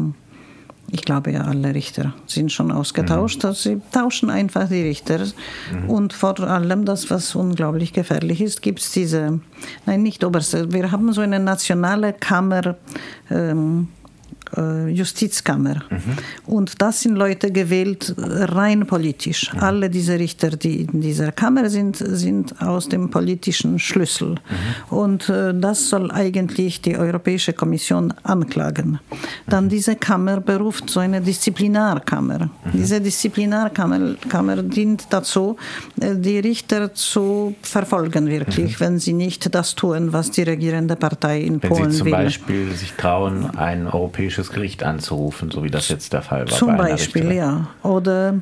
[0.90, 3.42] ich glaube ja, alle Richter sind schon ausgetauscht.
[3.42, 3.48] Mhm.
[3.48, 5.20] Also sie tauschen einfach die Richter.
[5.20, 5.90] Mhm.
[5.90, 9.40] Und vor allem das, was unglaublich gefährlich ist, gibt es diese,
[9.87, 12.76] nein, nicht oberste, wir haben so eine nationale Kammer.
[13.31, 14.02] Ähm, äh,
[14.88, 15.83] Justizkammer.
[15.91, 16.01] Mhm.
[16.47, 19.53] Und das sind Leute gewählt rein politisch.
[19.53, 19.61] Mhm.
[19.61, 24.31] Alle diese Richter, die in dieser Kammer sind, sind aus dem politischen Schlüssel.
[24.31, 24.97] Mhm.
[24.97, 28.99] Und äh, das soll eigentlich die Europäische Kommission anklagen.
[29.47, 29.69] Dann mhm.
[29.71, 32.38] diese Kammer beruft so eine Disziplinarkammer.
[32.38, 32.51] Mhm.
[32.73, 35.57] Diese Disziplinarkammer Kammer dient dazu,
[36.01, 38.85] äh, die Richter zu verfolgen, wirklich, mhm.
[38.85, 41.85] wenn sie nicht das tun, was die regierende Partei in wenn Polen will.
[41.85, 42.12] Wenn sie zum will.
[42.12, 46.59] Beispiel sich trauen, ein europäisches politisches Gericht anzurufen, so wie das jetzt der Fall war.
[46.59, 47.37] Zum Beispiel, Richterin.
[47.37, 47.68] ja.
[47.83, 48.35] Oder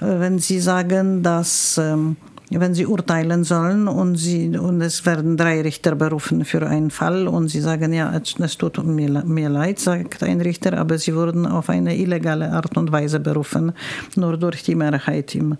[0.00, 2.16] äh, wenn Sie sagen, dass ähm,
[2.50, 7.26] wenn Sie urteilen sollen und, sie, und es werden drei Richter berufen für einen Fall
[7.26, 11.44] und Sie sagen, ja, es tut mir, mir leid, sagt ein Richter, aber Sie wurden
[11.44, 13.72] auf eine illegale Art und Weise berufen,
[14.14, 15.54] nur durch die Mehrheit im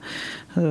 [0.54, 0.66] äh,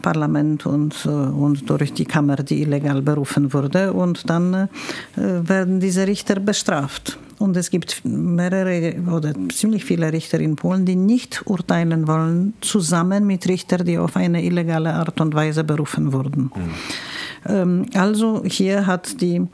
[0.00, 3.92] Parlament und, äh, und durch die Kammer, die illegal berufen wurde.
[3.92, 4.68] Und dann äh,
[5.16, 7.18] werden diese Richter bestraft.
[7.42, 13.26] Und es gibt mehrere oder ziemlich viele Richter in Polen, die nicht urteilen wollen, zusammen
[13.26, 16.52] mit Richtern, die auf eine illegale Art und Weise berufen wurden.
[17.44, 17.86] Mhm.
[17.94, 19.44] Also hier hat die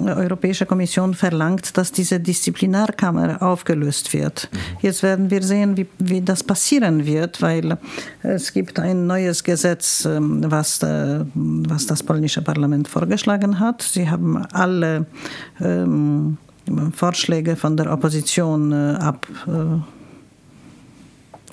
[0.00, 4.48] Europäische Kommission verlangt, dass diese Disziplinarkammer aufgelöst wird.
[4.50, 4.58] Mhm.
[4.82, 7.78] Jetzt werden wir sehen, wie, wie das passieren wird, weil
[8.24, 13.82] es gibt ein neues Gesetz, ähm, was, äh, was das polnische Parlament vorgeschlagen hat.
[13.82, 15.06] Sie haben alle
[15.60, 16.38] ähm,
[16.94, 19.97] Vorschläge von der Opposition äh, ab äh,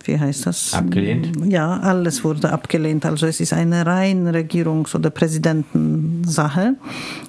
[0.07, 0.73] wie heißt das?
[0.73, 1.31] Abgelehnt?
[1.45, 3.05] Ja, alles wurde abgelehnt.
[3.05, 6.75] Also es ist eine rein Regierungs- oder Präsidentensache,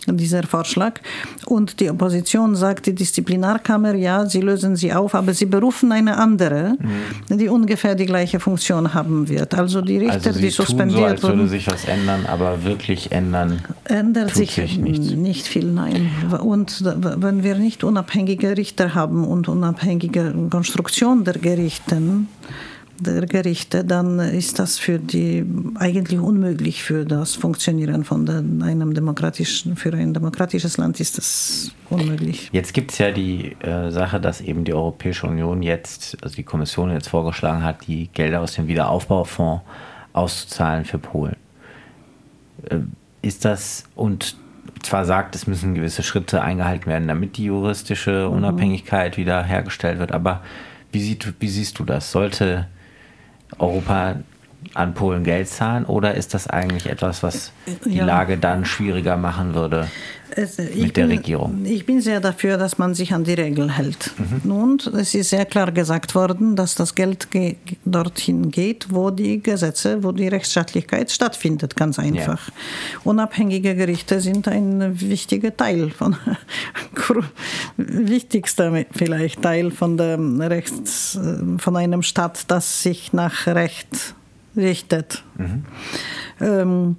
[0.06, 1.00] dieser Vorschlag.
[1.46, 6.16] Und die Opposition sagt, die Disziplinarkammer, ja, sie lösen sie auf, aber sie berufen eine
[6.16, 6.76] andere,
[7.28, 7.38] mhm.
[7.38, 9.54] die ungefähr die gleiche Funktion haben wird.
[9.54, 11.38] Also die Richter, also die suspendiert so, als wurden.
[11.38, 15.16] würde sich was ändern, aber wirklich ändern ändert sich, sich nicht.
[15.16, 16.10] nicht viel, nein.
[16.40, 22.28] Und wenn wir nicht unabhängige Richter haben und unabhängige Konstruktion der Gerichten,
[22.98, 25.44] der Gerichte, dann ist das für die
[25.76, 28.28] eigentlich unmöglich für das Funktionieren von
[28.62, 32.48] einem demokratischen, für ein demokratisches Land ist das unmöglich.
[32.52, 36.42] Jetzt gibt es ja die äh, Sache, dass eben die Europäische Union jetzt, also die
[36.42, 39.62] Kommission jetzt vorgeschlagen hat, die Gelder aus dem Wiederaufbaufonds
[40.12, 41.36] auszuzahlen für Polen.
[42.70, 42.78] Äh,
[43.22, 44.36] ist das und
[44.82, 48.36] zwar sagt, es müssen gewisse Schritte eingehalten werden, damit die juristische mhm.
[48.36, 49.20] Unabhängigkeit mhm.
[49.20, 50.42] wieder hergestellt wird, aber
[50.92, 52.10] wie, sieht, wie siehst du das?
[52.10, 52.68] Sollte
[53.60, 54.16] Europa
[54.74, 57.52] an Polen Geld zahlen oder ist das eigentlich etwas, was
[57.84, 58.04] die ja.
[58.04, 59.88] Lage dann schwieriger machen würde
[60.30, 61.64] es, mit der bin, Regierung?
[61.64, 64.12] Ich bin sehr dafür, dass man sich an die Regeln hält.
[64.18, 64.50] Mhm.
[64.50, 69.42] Und es ist sehr klar gesagt worden, dass das Geld ge dorthin geht, wo die
[69.42, 72.48] Gesetze, wo die Rechtsstaatlichkeit stattfindet, ganz einfach.
[72.48, 72.54] Ja.
[73.04, 76.16] Unabhängige Gerichte sind ein wichtiger Teil von
[77.76, 80.18] wichtigster vielleicht Teil von der
[80.50, 81.18] Rechts
[81.58, 84.14] von einem Staat, das sich nach Recht
[84.56, 85.24] richtet.
[85.36, 85.64] Mhm.
[86.40, 86.96] Ähm,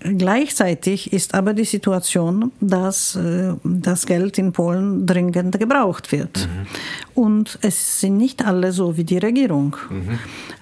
[0.00, 6.46] Gleichzeitig ist aber die Situation, dass äh, das Geld in Polen dringend gebraucht wird.
[6.46, 6.66] Mhm.
[7.22, 9.76] Und es sind nicht alle so wie die Regierung.
[9.90, 10.18] Mhm.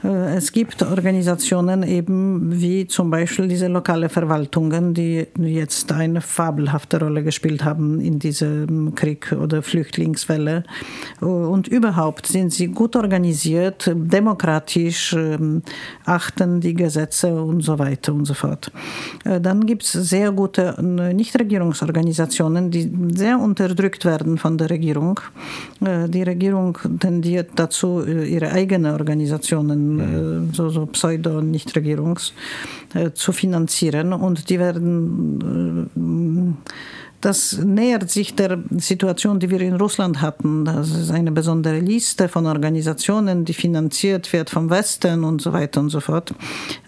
[0.09, 6.99] Äh, es gibt Organisationen eben wie zum Beispiel diese lokale Verwaltungen, die jetzt eine fabelhafte
[6.99, 10.64] Rolle gespielt haben in diesem Krieg oder Flüchtlingswelle.
[11.20, 15.62] Und überhaupt sind sie gut organisiert, demokratisch, ähm,
[16.07, 18.72] achten die Gesetze und so weiter und so fort.
[19.41, 25.21] Dann gibt es sehr gute Nichtregierungsorganisationen, die sehr unterdrückt werden von der Regierung.
[25.81, 32.33] Die Regierung tendiert dazu, ihre eigenen Organisationen, so, so Pseudo-Nichtregierungs,
[33.15, 35.87] zu finanzieren und die werden
[37.20, 40.64] das nähert sich der Situation, die wir in Russland hatten.
[40.64, 45.81] Das ist eine besondere Liste von Organisationen, die finanziert wird vom Westen und so weiter
[45.81, 46.35] und so fort.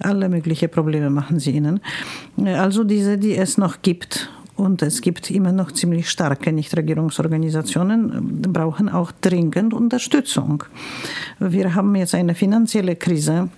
[0.01, 1.81] Alle möglichen Probleme machen sie ihnen.
[2.45, 4.31] Also diese, die es noch gibt.
[4.57, 10.65] Und es gibt immer noch ziemlich starke Nichtregierungsorganisationen, brauchen auch dringend Unterstützung.
[11.39, 13.51] Wir haben jetzt eine finanzielle Krise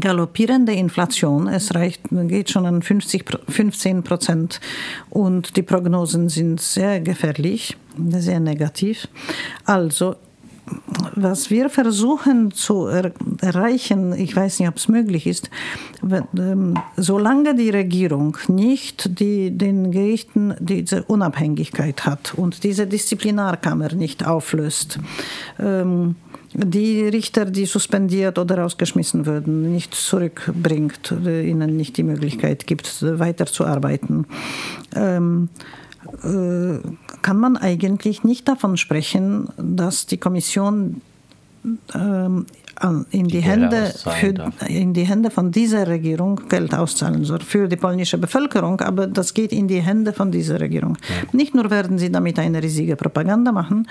[0.00, 1.48] galoppierende Inflation.
[1.48, 4.60] Es reicht, geht schon an 50, 15 Prozent
[5.10, 9.08] und die Prognosen sind sehr gefährlich, sehr negativ.
[9.64, 10.16] Also
[11.14, 15.50] was wir versuchen zu er erreichen, ich weiß nicht, ob es möglich ist,
[16.36, 24.26] ähm, solange die Regierung nicht die, den Gerichten diese Unabhängigkeit hat und diese Disziplinarkammer nicht
[24.26, 24.98] auflöst,
[25.60, 26.16] ähm,
[26.56, 34.26] die Richter, die suspendiert oder rausgeschmissen würden, nicht zurückbringt, ihnen nicht die Möglichkeit gibt, weiterzuarbeiten.
[34.94, 35.48] Ähm,
[36.22, 36.78] äh,
[37.22, 41.02] kann man eigentlich nicht davon sprechen, dass die Kommission
[41.94, 42.46] ähm,
[43.10, 47.68] in die, die Hände für, in die Hände von dieser Regierung Geld auszahlen soll für
[47.68, 50.98] die polnische Bevölkerung, aber das geht in die Hände von dieser Regierung.
[51.08, 51.28] Ja.
[51.32, 53.88] Nicht nur werden sie damit eine riesige Propaganda machen,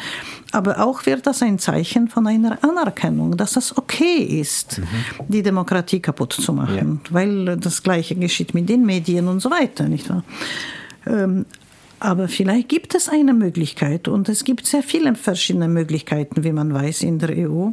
[0.52, 4.86] aber auch wird das ein Zeichen von einer Anerkennung, dass es okay ist, mhm.
[5.30, 7.14] die Demokratie kaputt zu machen, ja.
[7.14, 10.24] weil das Gleiche geschieht mit den Medien und so weiter, nicht wahr?
[11.08, 11.46] Ähm,
[12.00, 16.74] aber vielleicht gibt es eine Möglichkeit und es gibt sehr viele verschiedene Möglichkeiten, wie man
[16.74, 17.70] weiß, in der EU,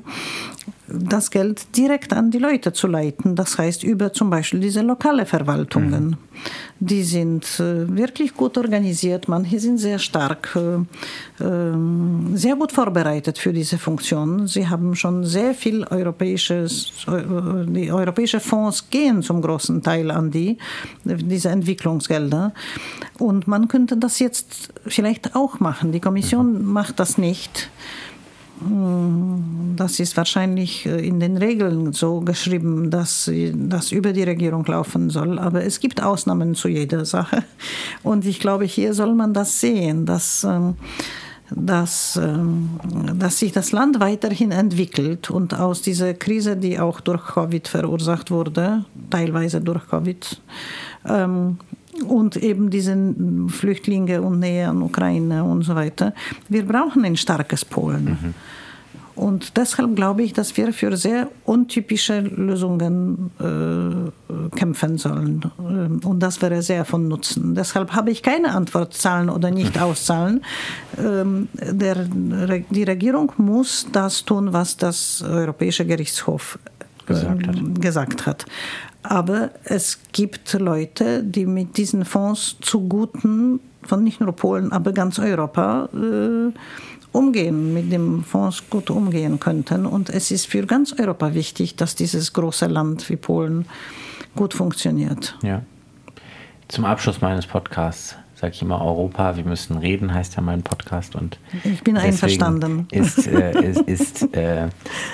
[0.88, 3.36] das Geld direkt an die Leute zu leiten.
[3.36, 6.08] Das heißt über zum Beispiel diese lokale Verwaltungen.
[6.08, 6.16] Mhm.
[6.80, 9.28] Die sind äh, wirklich gut organisiert.
[9.28, 14.48] Manche sind sehr stark, äh, ähm, sehr gut vorbereitet für diese Funktion.
[14.48, 20.30] Sie haben schon sehr viel europäisches, äh, die europäische Fonds gehen zum großen Teil an
[20.30, 20.58] die,
[21.04, 22.52] diese Entwicklungsgelder.
[23.18, 25.92] Und man könnte das jetzt vielleicht auch machen.
[25.92, 26.72] Die Kommission mhm.
[26.72, 27.70] macht das nicht.
[28.66, 34.64] Hm, das ist wahrscheinlich äh, in den Regeln so geschrieben, dass das über die Regierung
[34.66, 35.38] laufen soll.
[35.38, 37.44] Aber es gibt Ausnahmen zu jeder Sache.
[38.02, 40.76] Und ich glaube, hier soll man das sehen, dass, ähm,
[41.50, 42.70] dass, ähm,
[43.18, 48.30] dass sich das Land weiterhin entwickelt und aus dieser Krise, die auch durch Covid verursacht
[48.30, 50.40] wurde, teilweise durch Covid,
[51.06, 51.58] ähm,
[52.06, 52.96] und eben diese
[53.48, 56.14] Flüchtlinge und Nähe an Ukraine und so weiter.
[56.48, 58.04] Wir brauchen ein starkes Polen.
[58.04, 58.34] Mhm.
[59.14, 65.42] Und deshalb glaube ich, dass wir für sehr untypische Lösungen äh, kämpfen sollen.
[65.60, 67.54] Ähm, und das wäre sehr von Nutzen.
[67.54, 70.42] Deshalb habe ich keine Antwort, zahlen oder nicht auszahlen.
[70.98, 72.06] Ähm, der,
[72.70, 76.58] die Regierung muss das tun, was das Europäische Gerichtshof
[77.06, 77.56] gesagt hat.
[77.56, 78.46] Ähm, gesagt hat.
[79.02, 84.92] Aber es gibt Leute, die mit diesen Fonds zu Guten von nicht nur Polen, aber
[84.92, 86.52] ganz Europa äh,
[87.10, 89.86] umgehen, mit dem Fonds gut umgehen könnten.
[89.86, 93.66] Und es ist für ganz Europa wichtig, dass dieses große Land wie Polen
[94.36, 95.36] gut funktioniert.
[95.42, 95.62] Ja.
[96.68, 101.14] Zum Abschluss meines Podcasts sage ich immer Europa, wir müssen reden, heißt ja mein Podcast.
[101.14, 102.88] Und ich bin einverstanden.
[102.90, 104.68] Ist, äh, ist, ist äh,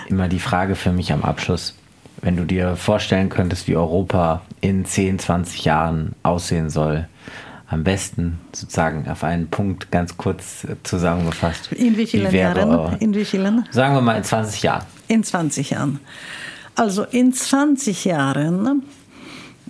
[0.09, 1.75] immer die Frage für mich am Abschluss,
[2.21, 7.07] wenn du dir vorstellen könntest, wie Europa in 10, 20 Jahren aussehen soll,
[7.69, 11.71] am besten sozusagen auf einen Punkt ganz kurz zusammengefasst.
[11.73, 12.97] In wie vielen wie Jahren?
[12.99, 13.67] In wie vielen?
[13.71, 14.85] Sagen wir mal in 20 Jahren.
[15.07, 16.01] In 20 Jahren.
[16.75, 18.83] Also in 20 Jahren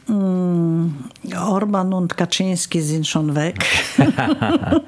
[0.06, 3.64] mm, Orban und Kaczynski sind schon weg.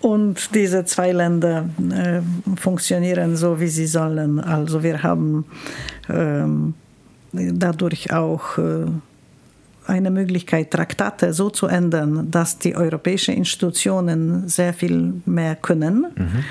[0.00, 2.20] und diese zwei Länder äh,
[2.56, 4.40] funktionieren so, wie sie sollen.
[4.40, 5.44] Also wir haben
[7.32, 8.86] dadurch auch äh,
[9.86, 16.06] eine Möglichkeit, Traktate so zu ändern, dass die europäischen Institutionen sehr viel mehr können.
[16.16, 16.44] Mhm.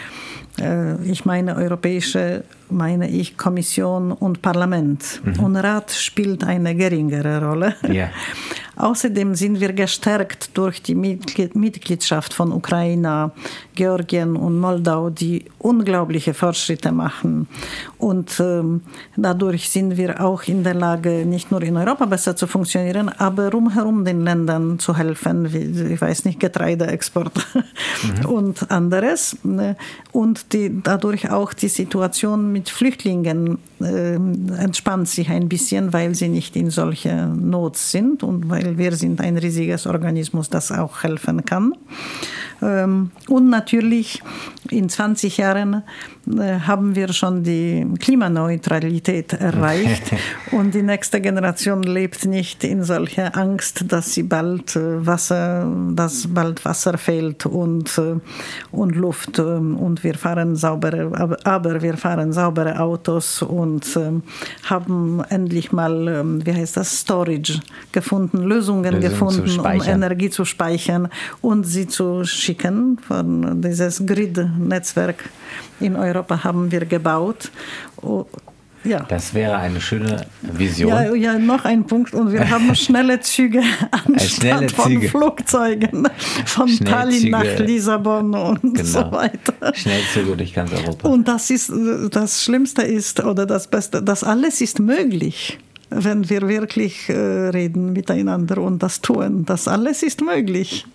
[0.61, 5.21] Äh, ich meine europäische, meine ich Kommission und Parlament.
[5.23, 5.43] Mhm.
[5.43, 7.75] Und Rat spielt eine geringere Rolle.
[7.87, 8.09] Yeah.
[8.75, 13.31] Außerdem sind wir gestärkt durch die Mitgliedschaft von Ukraine,
[13.75, 17.49] Georgien und Moldau, die unglaubliche Fortschritte machen.
[17.99, 18.81] Und ähm,
[19.17, 23.51] dadurch sind wir auch in der Lage, nicht nur in Europa besser zu funktionieren, aber
[23.51, 28.25] rumherum den Ländern zu helfen, wie, ich weiß nicht, Getreideexport mhm.
[28.29, 29.37] und anderes.
[30.13, 36.29] Und die, dadurch auch die Situation mit Flüchtlingen äh, entspannt sich ein bisschen, weil sie
[36.29, 41.04] nicht in solcher Not sind und weil weil wir sind ein riesiges Organismus, das auch
[41.04, 41.73] helfen kann.
[42.62, 44.21] Ähm, und natürlich
[44.69, 45.83] in 20 Jahren
[46.27, 50.12] äh, haben wir schon die Klimaneutralität erreicht.
[50.51, 56.27] Und die nächste Generation lebt nicht in solcher Angst, dass sie bald äh, Wasser, dass
[56.27, 58.15] bald Wasser fehlt und, äh,
[58.71, 59.39] und Luft.
[59.39, 63.99] Und wir fahren saubere, aber wir fahren saubere Autos und
[64.65, 67.60] haben endlich mal, wie heißt das, Storage
[67.91, 71.10] gefunden, Lösungen Lösung gefunden, um Energie zu speichern
[71.41, 72.48] und sie zu schicken
[73.02, 75.29] von dieses Grid-Netzwerk
[75.79, 77.52] in Europa haben wir gebaut.
[78.02, 78.25] Oh,
[78.83, 79.06] ja.
[79.10, 80.91] Das wäre eine schöne Vision.
[80.91, 82.13] Ja, ja, noch ein Punkt.
[82.13, 84.75] Und wir haben schnelle Züge anstatt schnelle Züge.
[84.75, 86.08] von Flugzeugen.
[86.45, 88.83] Von Tallinn nach Lissabon und genau.
[88.83, 89.73] so weiter.
[89.73, 91.10] Schnellzüge durch ganz Europa.
[91.10, 91.71] Und das ist
[92.12, 95.58] das Schlimmste ist oder das Beste, das alles ist möglich
[95.91, 99.45] wenn wir wirklich äh, reden miteinander und das tun.
[99.45, 100.85] Das alles ist möglich.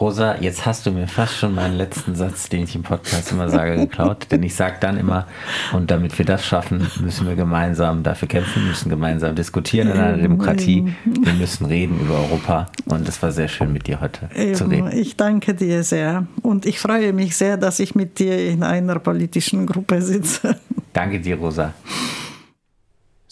[0.00, 3.48] Rosa, jetzt hast du mir fast schon meinen letzten Satz, den ich im Podcast immer
[3.48, 4.26] sage, geklaut.
[4.30, 5.26] Denn ich sage dann immer,
[5.72, 10.16] und damit wir das schaffen, müssen wir gemeinsam dafür kämpfen, müssen gemeinsam diskutieren in einer
[10.16, 10.94] Demokratie.
[11.04, 12.68] Wir müssen reden über Europa.
[12.86, 14.92] Und es war sehr schön, mit dir heute Eben, zu reden.
[14.92, 16.26] Ich danke dir sehr.
[16.42, 20.56] Und ich freue mich sehr, dass ich mit dir in einer politischen Gruppe sitze.
[20.92, 21.74] Danke dir, Rosa.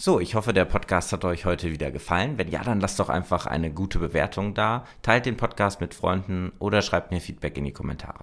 [0.07, 2.39] So, ich hoffe, der Podcast hat euch heute wieder gefallen.
[2.39, 6.53] Wenn ja, dann lasst doch einfach eine gute Bewertung da, teilt den Podcast mit Freunden
[6.61, 8.23] oder schreibt mir Feedback in die Kommentare.